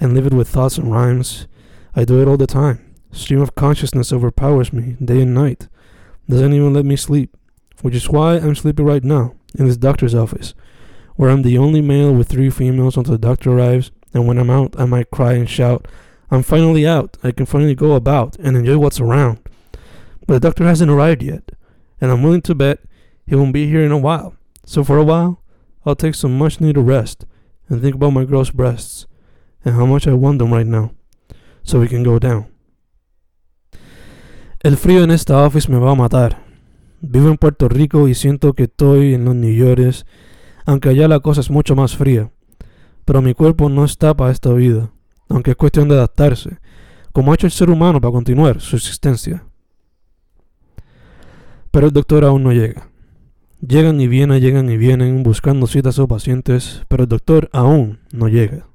and 0.00 0.14
live 0.14 0.26
it 0.26 0.34
with 0.34 0.48
thoughts 0.48 0.78
and 0.78 0.90
rhymes. 0.90 1.46
I 1.94 2.04
do 2.04 2.20
it 2.20 2.28
all 2.28 2.36
the 2.36 2.46
time. 2.46 2.94
Stream 3.12 3.40
of 3.40 3.54
consciousness 3.54 4.12
overpowers 4.12 4.72
me 4.72 4.96
day 5.02 5.22
and 5.22 5.34
night. 5.34 5.68
Doesn't 6.28 6.52
even 6.52 6.74
let 6.74 6.84
me 6.84 6.96
sleep 6.96 7.35
which 7.82 7.94
is 7.94 8.08
why 8.08 8.36
I'm 8.36 8.54
sleeping 8.54 8.84
right 8.84 9.04
now 9.04 9.34
in 9.58 9.66
this 9.66 9.76
doctor's 9.76 10.14
office, 10.14 10.54
where 11.16 11.30
I'm 11.30 11.42
the 11.42 11.58
only 11.58 11.80
male 11.80 12.12
with 12.12 12.28
three 12.28 12.50
females 12.50 12.96
until 12.96 13.12
the 13.12 13.18
doctor 13.18 13.50
arrives. 13.50 13.90
And 14.14 14.26
when 14.26 14.38
I'm 14.38 14.50
out, 14.50 14.74
I 14.78 14.86
might 14.86 15.10
cry 15.10 15.34
and 15.34 15.48
shout, 15.48 15.86
I'm 16.30 16.42
finally 16.42 16.86
out. 16.86 17.18
I 17.22 17.32
can 17.32 17.46
finally 17.46 17.74
go 17.74 17.92
about 17.92 18.36
and 18.38 18.56
enjoy 18.56 18.78
what's 18.78 19.00
around. 19.00 19.38
But 20.26 20.34
the 20.34 20.40
doctor 20.40 20.64
hasn't 20.64 20.90
arrived 20.90 21.22
yet, 21.22 21.52
and 22.00 22.10
I'm 22.10 22.22
willing 22.22 22.42
to 22.42 22.54
bet 22.54 22.80
he 23.26 23.34
won't 23.34 23.52
be 23.52 23.68
here 23.68 23.84
in 23.84 23.92
a 23.92 23.98
while. 23.98 24.34
So 24.64 24.82
for 24.82 24.98
a 24.98 25.04
while, 25.04 25.42
I'll 25.84 25.94
take 25.94 26.14
some 26.14 26.38
much 26.38 26.60
needed 26.60 26.80
rest 26.80 27.24
and 27.68 27.80
think 27.80 27.94
about 27.94 28.10
my 28.12 28.24
girl's 28.24 28.50
breasts 28.50 29.06
and 29.64 29.74
how 29.74 29.86
much 29.86 30.06
I 30.06 30.14
want 30.14 30.38
them 30.38 30.52
right 30.52 30.66
now, 30.66 30.92
so 31.62 31.80
we 31.80 31.88
can 31.88 32.02
go 32.02 32.18
down. 32.18 32.46
El 34.64 34.76
frío 34.76 35.02
en 35.02 35.10
esta 35.10 35.34
office 35.34 35.68
me 35.68 35.78
va 35.78 35.92
a 35.92 35.94
matar. 35.94 36.45
Vivo 37.00 37.28
en 37.28 37.36
Puerto 37.36 37.68
Rico 37.68 38.08
y 38.08 38.14
siento 38.14 38.54
que 38.54 38.64
estoy 38.64 39.14
en 39.14 39.24
los 39.24 39.34
New 39.34 39.54
York, 39.54 40.04
aunque 40.64 40.88
allá 40.88 41.08
la 41.08 41.20
cosa 41.20 41.40
es 41.40 41.50
mucho 41.50 41.76
más 41.76 41.96
fría. 41.96 42.30
Pero 43.04 43.22
mi 43.22 43.34
cuerpo 43.34 43.68
no 43.68 43.84
está 43.84 44.14
para 44.16 44.32
esta 44.32 44.52
vida, 44.52 44.90
aunque 45.28 45.52
es 45.52 45.56
cuestión 45.56 45.88
de 45.88 45.94
adaptarse, 45.94 46.58
como 47.12 47.30
ha 47.30 47.34
hecho 47.34 47.46
el 47.46 47.52
ser 47.52 47.70
humano 47.70 48.00
para 48.00 48.12
continuar 48.12 48.60
su 48.60 48.76
existencia. 48.76 49.44
Pero 51.70 51.86
el 51.86 51.92
doctor 51.92 52.24
aún 52.24 52.42
no 52.42 52.52
llega. 52.52 52.88
Llegan 53.60 54.00
y 54.00 54.06
vienen, 54.06 54.40
llegan 54.40 54.70
y 54.70 54.76
vienen, 54.76 55.22
buscando 55.22 55.66
citas 55.66 55.98
o 55.98 56.08
pacientes, 56.08 56.82
pero 56.88 57.04
el 57.04 57.08
doctor 57.08 57.48
aún 57.52 58.00
no 58.12 58.28
llega. 58.28 58.66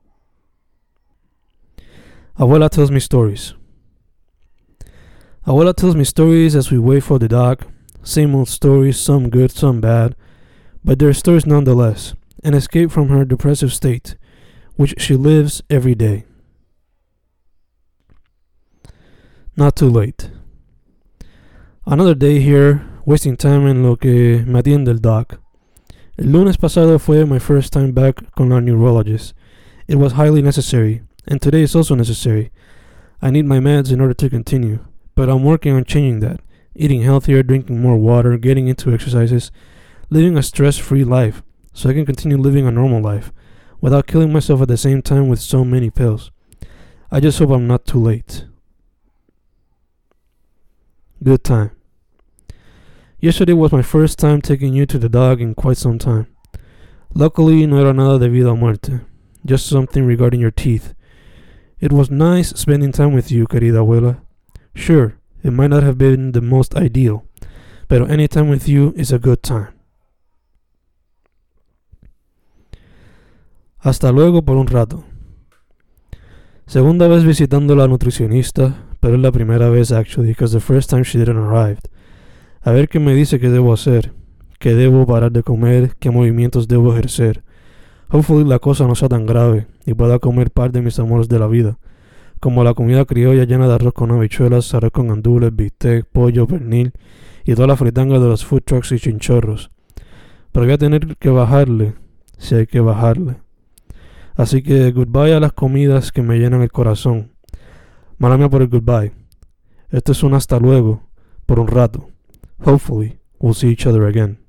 Abuela 2.35 2.69
tells 2.69 2.91
me 2.91 2.99
stories. 2.99 3.55
Abuela 5.43 5.73
tells 5.73 5.95
me 5.95 6.03
stories 6.03 6.55
as 6.55 6.71
we 6.71 6.77
wait 6.77 7.03
for 7.03 7.19
the 7.19 7.27
doc, 7.27 7.65
same 8.03 8.35
old 8.35 8.49
stories, 8.49 8.99
some 8.99 9.29
good, 9.29 9.51
some 9.51 9.81
bad, 9.81 10.15
but 10.83 10.99
they're 10.99 11.13
stories 11.13 11.45
nonetheless, 11.45 12.15
an 12.43 12.53
escape 12.53 12.91
from 12.91 13.09
her 13.09 13.25
depressive 13.25 13.73
state, 13.73 14.15
which 14.75 14.95
she 14.99 15.15
lives 15.15 15.61
every 15.69 15.95
day. 15.95 16.25
Not 19.55 19.75
too 19.75 19.89
late. 19.89 20.31
Another 21.85 22.15
day 22.15 22.39
here, 22.39 22.87
wasting 23.05 23.35
time 23.35 23.67
en 23.67 23.83
lo 23.83 23.95
que 23.95 24.43
me 24.45 24.61
atiende 24.61 24.89
el 24.89 24.99
doc. 24.99 25.39
El 26.17 26.27
lunes 26.31 26.57
pasado 26.57 26.99
fue 26.99 27.25
my 27.25 27.39
first 27.39 27.73
time 27.73 27.91
back 27.91 28.33
con 28.35 28.49
la 28.49 28.59
neurologist. 28.59 29.33
It 29.87 29.95
was 29.95 30.13
highly 30.13 30.41
necessary, 30.41 31.01
and 31.27 31.41
today 31.41 31.63
is 31.63 31.75
also 31.75 31.95
necessary. 31.95 32.51
I 33.21 33.29
need 33.29 33.45
my 33.45 33.59
meds 33.59 33.91
in 33.91 33.99
order 33.99 34.13
to 34.13 34.29
continue, 34.29 34.79
but 35.15 35.29
I'm 35.29 35.43
working 35.43 35.73
on 35.73 35.83
changing 35.83 36.19
that. 36.21 36.39
Eating 36.75 37.01
healthier, 37.01 37.43
drinking 37.43 37.81
more 37.81 37.97
water, 37.97 38.37
getting 38.37 38.67
into 38.67 38.93
exercises, 38.93 39.51
living 40.09 40.37
a 40.37 40.43
stress 40.43 40.77
free 40.77 41.03
life 41.03 41.43
so 41.73 41.89
I 41.89 41.93
can 41.93 42.05
continue 42.05 42.37
living 42.37 42.65
a 42.65 42.71
normal 42.71 43.01
life 43.01 43.31
without 43.79 44.07
killing 44.07 44.31
myself 44.31 44.61
at 44.61 44.67
the 44.67 44.77
same 44.77 45.01
time 45.01 45.27
with 45.27 45.39
so 45.39 45.65
many 45.65 45.89
pills. 45.89 46.31
I 47.11 47.19
just 47.19 47.39
hope 47.39 47.49
I'm 47.49 47.67
not 47.67 47.85
too 47.85 47.99
late. 47.99 48.45
Good 51.23 51.43
time. 51.43 51.71
Yesterday 53.19 53.53
was 53.53 53.71
my 53.71 53.81
first 53.81 54.17
time 54.17 54.41
taking 54.41 54.73
you 54.73 54.85
to 54.87 54.97
the 54.97 55.09
dog 55.09 55.41
in 55.41 55.53
quite 55.53 55.77
some 55.77 55.99
time. 55.99 56.27
Luckily, 57.13 57.65
no 57.67 57.77
era 57.77 57.93
nada 57.93 58.17
de 58.17 58.29
vida 58.29 58.49
a 58.49 58.55
muerte, 58.55 59.01
just 59.45 59.67
something 59.67 60.05
regarding 60.05 60.39
your 60.39 60.51
teeth. 60.51 60.93
It 61.79 61.91
was 61.91 62.09
nice 62.09 62.49
spending 62.49 62.91
time 62.91 63.13
with 63.13 63.31
you, 63.31 63.45
querida 63.45 63.85
abuela. 63.85 64.21
Sure, 64.73 65.17
it 65.43 65.51
might 65.51 65.69
not 65.69 65.83
have 65.83 65.97
been 65.97 66.31
the 66.31 66.41
most 66.41 66.75
ideal, 66.75 67.23
but 67.87 68.09
any 68.09 68.27
time 68.27 68.49
with 68.49 68.67
you 68.67 68.93
is 68.95 69.11
a 69.11 69.17
good 69.17 69.41
time. 69.41 69.69
Hasta 73.79 74.11
luego 74.11 74.43
por 74.43 74.57
un 74.57 74.67
rato. 74.67 75.03
Segunda 76.67 77.07
vez 77.07 77.25
visitando 77.25 77.75
la 77.75 77.87
nutricionista, 77.87 78.75
pero 78.99 79.15
es 79.15 79.21
la 79.21 79.31
primera 79.31 79.69
vez 79.69 79.91
actually, 79.91 80.29
because 80.29 80.53
the 80.53 80.61
first 80.61 80.89
time 80.89 81.03
she 81.03 81.17
didn't 81.17 81.37
arrive. 81.37 81.79
A 82.61 82.71
ver 82.71 82.87
qué 82.87 82.99
me 82.99 83.15
dice 83.15 83.39
que 83.39 83.49
debo 83.49 83.73
hacer, 83.73 84.13
que 84.59 84.75
debo 84.75 85.07
parar 85.07 85.31
de 85.31 85.41
comer, 85.41 85.95
qué 85.99 86.11
movimientos 86.11 86.67
debo 86.67 86.93
ejercer. 86.93 87.43
Hopefully 88.09 88.47
la 88.47 88.59
cosa 88.59 88.85
no 88.85 88.93
sea 88.93 89.09
tan 89.09 89.25
grave 89.25 89.65
y 89.85 89.95
pueda 89.95 90.19
comer 90.19 90.51
par 90.51 90.71
de 90.71 90.81
mis 90.81 90.99
amores 90.99 91.27
de 91.27 91.39
la 91.39 91.47
vida, 91.47 91.79
como 92.41 92.63
la 92.63 92.73
comida 92.73 93.05
criolla 93.05 93.45
llena 93.45 93.67
de 93.67 93.75
arroz 93.75 93.93
con 93.93 94.11
habichuelas, 94.11 94.73
arroz 94.73 94.91
con 94.91 95.11
andules, 95.11 95.55
bistec, 95.55 96.07
pollo, 96.07 96.47
pernil 96.47 96.91
y 97.45 97.53
toda 97.53 97.67
la 97.67 97.77
fritanga 97.77 98.17
de 98.17 98.27
los 98.27 98.43
food 98.43 98.63
trucks 98.65 98.91
y 98.91 98.99
chinchorros. 98.99 99.69
Pero 100.51 100.65
voy 100.65 100.73
a 100.73 100.77
tener 100.79 101.15
que 101.17 101.29
bajarle, 101.29 101.93
si 102.39 102.55
hay 102.55 102.65
que 102.65 102.79
bajarle. 102.79 103.35
Así 104.33 104.63
que 104.63 104.91
goodbye 104.91 105.35
a 105.35 105.39
las 105.39 105.53
comidas 105.53 106.11
que 106.11 106.23
me 106.23 106.39
llenan 106.39 106.63
el 106.63 106.71
corazón. 106.71 107.31
Mala 108.17 108.37
mía 108.37 108.49
por 108.49 108.63
el 108.63 108.69
goodbye. 108.69 109.13
Esto 109.91 110.11
es 110.11 110.23
un 110.23 110.33
hasta 110.33 110.57
luego, 110.57 111.03
por 111.45 111.59
un 111.59 111.67
rato. 111.67 112.09
Hopefully, 112.65 113.19
we'll 113.39 113.53
see 113.53 113.69
each 113.69 113.85
other 113.85 114.05
again. 114.05 114.39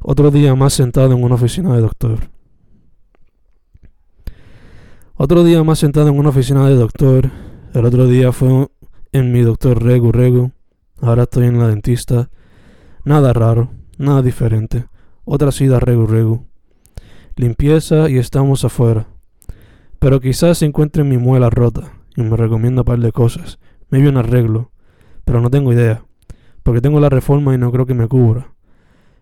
Otro 0.00 0.32
día 0.32 0.52
más 0.56 0.72
sentado 0.72 1.12
en 1.12 1.22
una 1.22 1.36
oficina 1.36 1.76
de 1.76 1.80
doctor. 1.80 2.37
Otro 5.20 5.42
día 5.42 5.64
más 5.64 5.80
sentado 5.80 6.10
en 6.10 6.16
una 6.16 6.28
oficina 6.28 6.68
de 6.68 6.76
doctor. 6.76 7.32
El 7.74 7.84
otro 7.84 8.06
día 8.06 8.30
fue 8.30 8.68
en 9.10 9.32
mi 9.32 9.40
doctor 9.40 9.82
Regu 9.82 10.12
Regu. 10.12 10.52
Ahora 11.00 11.24
estoy 11.24 11.46
en 11.46 11.58
la 11.58 11.66
dentista. 11.66 12.30
Nada 13.02 13.32
raro, 13.32 13.68
nada 13.98 14.22
diferente. 14.22 14.86
Otra 15.24 15.50
sida 15.50 15.80
Regu 15.80 16.06
Regu. 16.06 16.46
Limpieza 17.34 18.08
y 18.08 18.18
estamos 18.18 18.64
afuera. 18.64 19.08
Pero 19.98 20.20
quizás 20.20 20.58
se 20.58 20.66
encuentre 20.66 21.02
mi 21.02 21.18
muela 21.18 21.50
rota 21.50 21.90
y 22.14 22.22
me 22.22 22.36
recomienda 22.36 22.82
un 22.82 22.86
par 22.86 23.00
de 23.00 23.10
cosas. 23.10 23.58
Me 23.90 24.08
un 24.08 24.18
arreglo. 24.18 24.70
Pero 25.24 25.40
no 25.40 25.50
tengo 25.50 25.72
idea. 25.72 26.04
Porque 26.62 26.80
tengo 26.80 27.00
la 27.00 27.08
reforma 27.08 27.52
y 27.56 27.58
no 27.58 27.72
creo 27.72 27.86
que 27.86 27.94
me 27.94 28.06
cubra. 28.06 28.52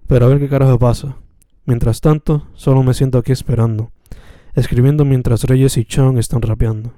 Pero 0.07 0.26
a 0.26 0.29
ver 0.29 0.41
qué 0.41 0.50
carajo 0.50 0.79
pasa. 0.79 1.17
Mientras 1.65 2.03
tanto, 2.03 2.49
solo 2.53 2.83
me 2.83 2.93
siento 2.93 3.17
aquí 3.17 3.33
esperando, 3.33 3.93
escribiendo 4.57 5.05
mientras 5.05 5.45
Reyes 5.45 5.77
y 5.77 5.85
Chung 5.85 6.19
están 6.19 6.42
rapeando. 6.42 6.92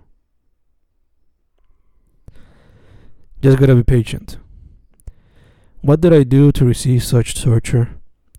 Just 3.43 3.59
gotta 3.59 3.75
be 3.75 3.85
patient. 3.85 4.39
What 5.83 6.01
did 6.01 6.13
I 6.13 6.25
do 6.25 6.51
to 6.53 6.65
receive 6.65 7.03
such 7.03 7.35
torture? 7.35 7.89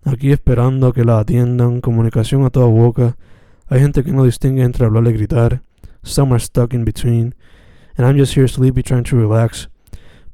Aquí 0.04 0.32
esperando 0.32 0.88
a 0.88 0.92
que 0.92 1.04
la 1.04 1.20
atiendan, 1.20 1.80
comunicación 1.80 2.44
a 2.44 2.50
toda 2.50 2.66
boca. 2.66 3.16
Hay 3.68 3.80
gente 3.80 4.02
que 4.02 4.12
no 4.12 4.24
distingue 4.24 4.62
entre 4.62 4.86
hablar 4.86 5.06
y 5.06 5.12
gritar. 5.12 5.62
Some 6.02 6.32
are 6.32 6.40
stuck 6.40 6.74
in 6.74 6.84
between. 6.84 7.34
And 7.96 8.06
I'm 8.06 8.18
just 8.18 8.34
here 8.34 8.48
sleepy 8.48 8.82
trying 8.82 9.04
to 9.04 9.16
relax. 9.16 9.68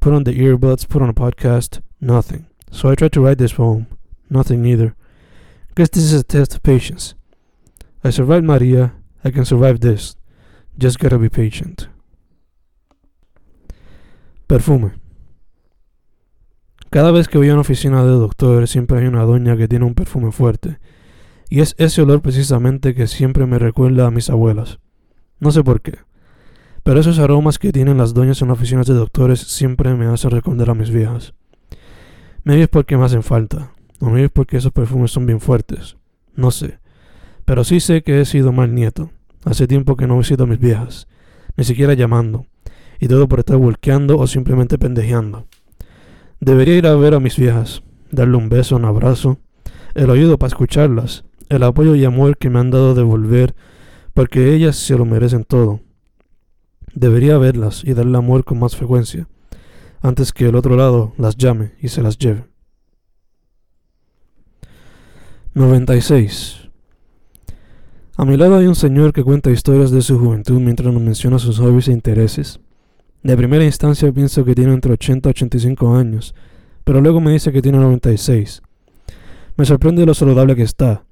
Put 0.00 0.14
on 0.14 0.24
the 0.24 0.32
earbuds, 0.32 0.88
put 0.88 1.02
on 1.02 1.08
a 1.08 1.14
podcast. 1.14 1.80
Nothing. 2.00 2.46
So 2.70 2.88
I 2.88 2.94
tried 2.94 3.12
to 3.12 3.20
write 3.20 3.38
this 3.38 3.54
poem. 3.54 3.86
Nothing 4.30 4.64
either. 4.64 4.94
Guess 5.74 5.90
this 5.90 6.04
is 6.04 6.20
a 6.20 6.24
test 6.24 6.54
of 6.54 6.62
patience. 6.62 7.14
I 8.04 8.10
survived 8.10 8.44
Maria, 8.44 8.94
I 9.24 9.32
can 9.32 9.44
survive 9.44 9.80
this. 9.80 10.16
Just 10.78 10.98
gotta 10.98 11.18
be 11.18 11.30
patient. 11.30 11.88
Perfume. 14.46 14.92
Cada 16.90 17.10
vez 17.10 17.28
que 17.28 17.38
voy 17.38 17.48
a 17.48 17.52
una 17.52 17.62
oficina 17.62 18.04
de 18.04 18.10
doctor 18.10 18.68
siempre 18.68 19.00
hay 19.00 19.06
una 19.06 19.24
doña 19.24 19.56
que 19.56 19.68
tiene 19.68 19.84
un 19.84 19.94
perfume 19.94 20.30
fuerte. 20.32 20.78
Y 21.48 21.60
es 21.60 21.74
ese 21.78 22.02
olor 22.02 22.22
precisamente 22.22 22.94
que 22.94 23.06
siempre 23.06 23.46
me 23.46 23.58
recuerda 23.58 24.06
a 24.06 24.10
mis 24.10 24.30
abuelas. 24.30 24.78
No 25.40 25.50
sé 25.50 25.62
por 25.62 25.80
qué. 25.80 25.98
Pero 26.82 27.00
esos 27.00 27.18
aromas 27.18 27.58
que 27.58 27.72
tienen 27.72 27.98
las 27.98 28.14
doñas 28.14 28.40
en 28.42 28.50
oficinas 28.50 28.86
de 28.86 28.94
doctores 28.94 29.40
siempre 29.40 29.94
me 29.94 30.06
hacen 30.06 30.30
recordar 30.30 30.70
a 30.70 30.74
mis 30.74 30.90
viejas. 30.90 31.34
Maybe 32.44 32.62
es 32.62 32.68
porque 32.68 32.96
me 32.96 33.04
hacen 33.04 33.24
falta. 33.24 33.72
No 34.00 34.10
me 34.10 34.28
porque 34.28 34.56
esos 34.56 34.72
perfumes 34.72 35.10
son 35.10 35.26
bien 35.26 35.40
fuertes. 35.40 35.96
No 36.34 36.50
sé. 36.52 36.78
Pero 37.46 37.64
sí 37.64 37.80
sé 37.80 38.02
que 38.02 38.20
he 38.20 38.24
sido 38.24 38.52
mal 38.52 38.74
nieto. 38.74 39.10
Hace 39.44 39.68
tiempo 39.68 39.96
que 39.96 40.08
no 40.08 40.18
visito 40.18 40.42
a 40.42 40.46
mis 40.46 40.58
viejas. 40.58 41.06
Ni 41.56 41.64
siquiera 41.64 41.94
llamando. 41.94 42.46
Y 42.98 43.06
todo 43.06 43.28
por 43.28 43.38
estar 43.38 43.56
volqueando 43.56 44.18
o 44.18 44.26
simplemente 44.26 44.78
pendejeando. 44.78 45.46
Debería 46.40 46.76
ir 46.76 46.86
a 46.88 46.96
ver 46.96 47.14
a 47.14 47.20
mis 47.20 47.38
viejas. 47.38 47.82
Darle 48.10 48.36
un 48.36 48.48
beso, 48.48 48.74
un 48.76 48.84
abrazo. 48.84 49.38
El 49.94 50.10
oído 50.10 50.38
para 50.38 50.48
escucharlas. 50.48 51.24
El 51.48 51.62
apoyo 51.62 51.94
y 51.94 52.04
amor 52.04 52.36
que 52.36 52.50
me 52.50 52.58
han 52.58 52.72
dado 52.72 52.96
de 52.96 53.04
volver. 53.04 53.54
Porque 54.12 54.52
ellas 54.52 54.74
se 54.74 54.98
lo 54.98 55.04
merecen 55.04 55.44
todo. 55.44 55.80
Debería 56.94 57.38
verlas 57.38 57.84
y 57.84 57.94
darle 57.94 58.18
amor 58.18 58.44
con 58.44 58.58
más 58.58 58.74
frecuencia. 58.74 59.28
Antes 60.02 60.32
que 60.32 60.48
el 60.48 60.56
otro 60.56 60.76
lado 60.76 61.12
las 61.16 61.36
llame 61.36 61.74
y 61.80 61.88
se 61.88 62.02
las 62.02 62.18
lleve. 62.18 62.44
96. 65.54 66.65
A 68.18 68.24
mi 68.24 68.38
lado 68.38 68.56
hay 68.56 68.66
un 68.66 68.74
señor 68.74 69.12
que 69.12 69.22
cuenta 69.22 69.50
historias 69.50 69.90
de 69.90 70.00
su 70.00 70.18
juventud 70.18 70.58
mientras 70.58 70.90
nos 70.90 71.02
menciona 71.02 71.38
sus 71.38 71.58
hobbies 71.58 71.88
e 71.88 71.92
intereses. 71.92 72.60
De 73.22 73.36
primera 73.36 73.62
instancia 73.62 74.10
pienso 74.10 74.42
que 74.42 74.54
tiene 74.54 74.72
entre 74.72 74.94
80 74.94 75.28
y 75.28 75.30
85 75.30 75.94
años, 75.94 76.34
pero 76.82 77.02
luego 77.02 77.20
me 77.20 77.32
dice 77.32 77.52
que 77.52 77.60
tiene 77.60 77.76
96. 77.76 78.62
Me 79.58 79.66
sorprende 79.66 80.06
lo 80.06 80.14
saludable 80.14 80.56
que 80.56 80.62
está. 80.62 81.04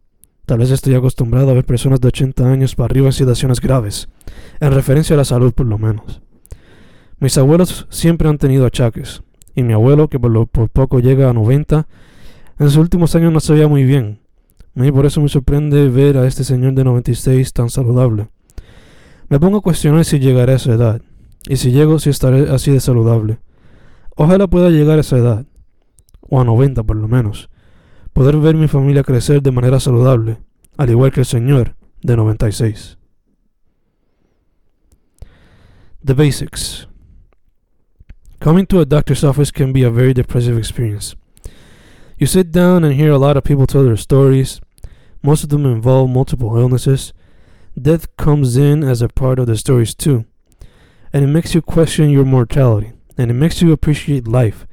Tal 0.46 0.60
vez 0.60 0.70
estoy 0.70 0.94
acostumbrado 0.94 1.50
a 1.50 1.54
ver 1.54 1.66
personas 1.66 2.00
de 2.00 2.08
80 2.08 2.50
años 2.50 2.74
para 2.74 2.86
arriba 2.86 3.06
en 3.08 3.12
situaciones 3.12 3.60
graves, 3.60 4.08
en 4.60 4.72
referencia 4.72 5.12
a 5.12 5.18
la 5.18 5.26
salud 5.26 5.52
por 5.52 5.66
lo 5.66 5.76
menos. 5.76 6.22
Mis 7.18 7.36
abuelos 7.36 7.86
siempre 7.90 8.30
han 8.30 8.38
tenido 8.38 8.64
achaques, 8.64 9.22
y 9.54 9.62
mi 9.62 9.74
abuelo, 9.74 10.08
que 10.08 10.18
por, 10.18 10.48
por 10.48 10.70
poco 10.70 11.00
llega 11.00 11.28
a 11.28 11.34
90, 11.34 11.86
en 12.58 12.66
sus 12.66 12.78
últimos 12.78 13.14
años 13.14 13.30
no 13.30 13.40
se 13.40 13.52
veía 13.52 13.68
muy 13.68 13.84
bien, 13.84 14.23
y 14.76 14.90
por 14.90 15.06
eso 15.06 15.20
me 15.20 15.28
sorprende 15.28 15.88
ver 15.88 16.16
a 16.16 16.26
este 16.26 16.42
señor 16.42 16.74
de 16.74 16.84
96 16.84 17.52
tan 17.52 17.70
saludable. 17.70 18.28
Me 19.28 19.38
pongo 19.38 19.58
a 19.58 19.62
cuestionar 19.62 20.04
si 20.04 20.18
llegaré 20.18 20.52
a 20.52 20.56
esa 20.56 20.72
edad, 20.72 21.02
y 21.48 21.56
si 21.56 21.70
llego, 21.70 21.98
si 21.98 22.10
estaré 22.10 22.50
así 22.50 22.72
de 22.72 22.80
saludable. 22.80 23.38
Ojalá 24.16 24.46
pueda 24.48 24.70
llegar 24.70 24.98
a 24.98 25.02
esa 25.02 25.18
edad, 25.18 25.46
o 26.20 26.40
a 26.40 26.44
90 26.44 26.82
por 26.82 26.96
lo 26.96 27.06
menos, 27.06 27.50
poder 28.12 28.36
ver 28.38 28.56
mi 28.56 28.68
familia 28.68 29.04
crecer 29.04 29.42
de 29.42 29.52
manera 29.52 29.78
saludable, 29.78 30.38
al 30.76 30.90
igual 30.90 31.12
que 31.12 31.20
el 31.20 31.26
señor 31.26 31.76
de 32.02 32.16
96. 32.16 32.98
The 36.04 36.14
basics. 36.14 36.88
Coming 38.40 38.66
to 38.66 38.80
a 38.80 38.84
doctor's 38.84 39.24
office 39.24 39.50
can 39.50 39.72
be 39.72 39.84
a 39.84 39.90
very 39.90 40.12
depressive 40.12 40.58
experience. 40.58 41.16
You 42.18 42.26
sit 42.26 42.52
down 42.52 42.84
and 42.84 42.94
hear 42.94 43.10
a 43.10 43.18
lot 43.18 43.36
of 43.36 43.44
people 43.44 43.66
tell 43.66 43.84
their 43.84 43.96
stories. 43.96 44.60
Most 45.24 45.42
of 45.42 45.48
them 45.48 45.64
involve 45.64 46.10
multiple 46.10 46.54
illnesses. 46.58 47.14
Death 47.80 48.14
comes 48.18 48.58
in 48.58 48.84
as 48.84 49.00
a 49.00 49.08
part 49.08 49.38
of 49.38 49.46
the 49.46 49.56
stories 49.56 49.94
too. 49.94 50.26
And 51.14 51.24
it 51.24 51.28
makes 51.28 51.54
you 51.54 51.62
question 51.62 52.10
your 52.10 52.26
mortality. 52.26 52.92
And 53.16 53.30
it 53.30 53.34
makes 53.34 53.62
you 53.62 53.72
appreciate 53.72 54.28
life. 54.28 54.66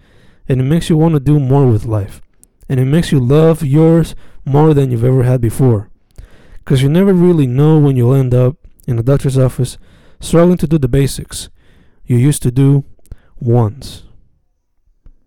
And 0.50 0.60
it 0.60 0.66
makes 0.66 0.90
you 0.90 0.98
want 0.98 1.14
to 1.14 1.22
do 1.22 1.40
more 1.40 1.66
with 1.68 1.86
life. 1.86 2.22
And 2.68 2.82
it 2.82 2.86
makes 2.86 3.14
you 3.14 3.20
love 3.22 3.64
yours 3.64 4.14
more 4.44 4.74
than 4.74 4.92
you've 4.92 5.06
ever 5.06 5.24
had 5.24 5.40
before. 5.40 5.90
Because 6.58 6.84
you 6.84 6.90
never 6.90 7.14
really 7.14 7.48
know 7.48 7.80
when 7.80 7.96
you'll 7.96 8.14
end 8.14 8.34
up 8.34 8.58
in 8.86 9.00
a 9.00 9.04
doctor's 9.04 9.38
office 9.38 9.78
struggling 10.20 10.58
to 10.58 10.68
do 10.68 10.78
the 10.78 10.90
basics 10.90 11.50
you 12.06 12.18
used 12.18 12.44
to 12.44 12.52
do 12.52 12.84
once. 13.40 14.04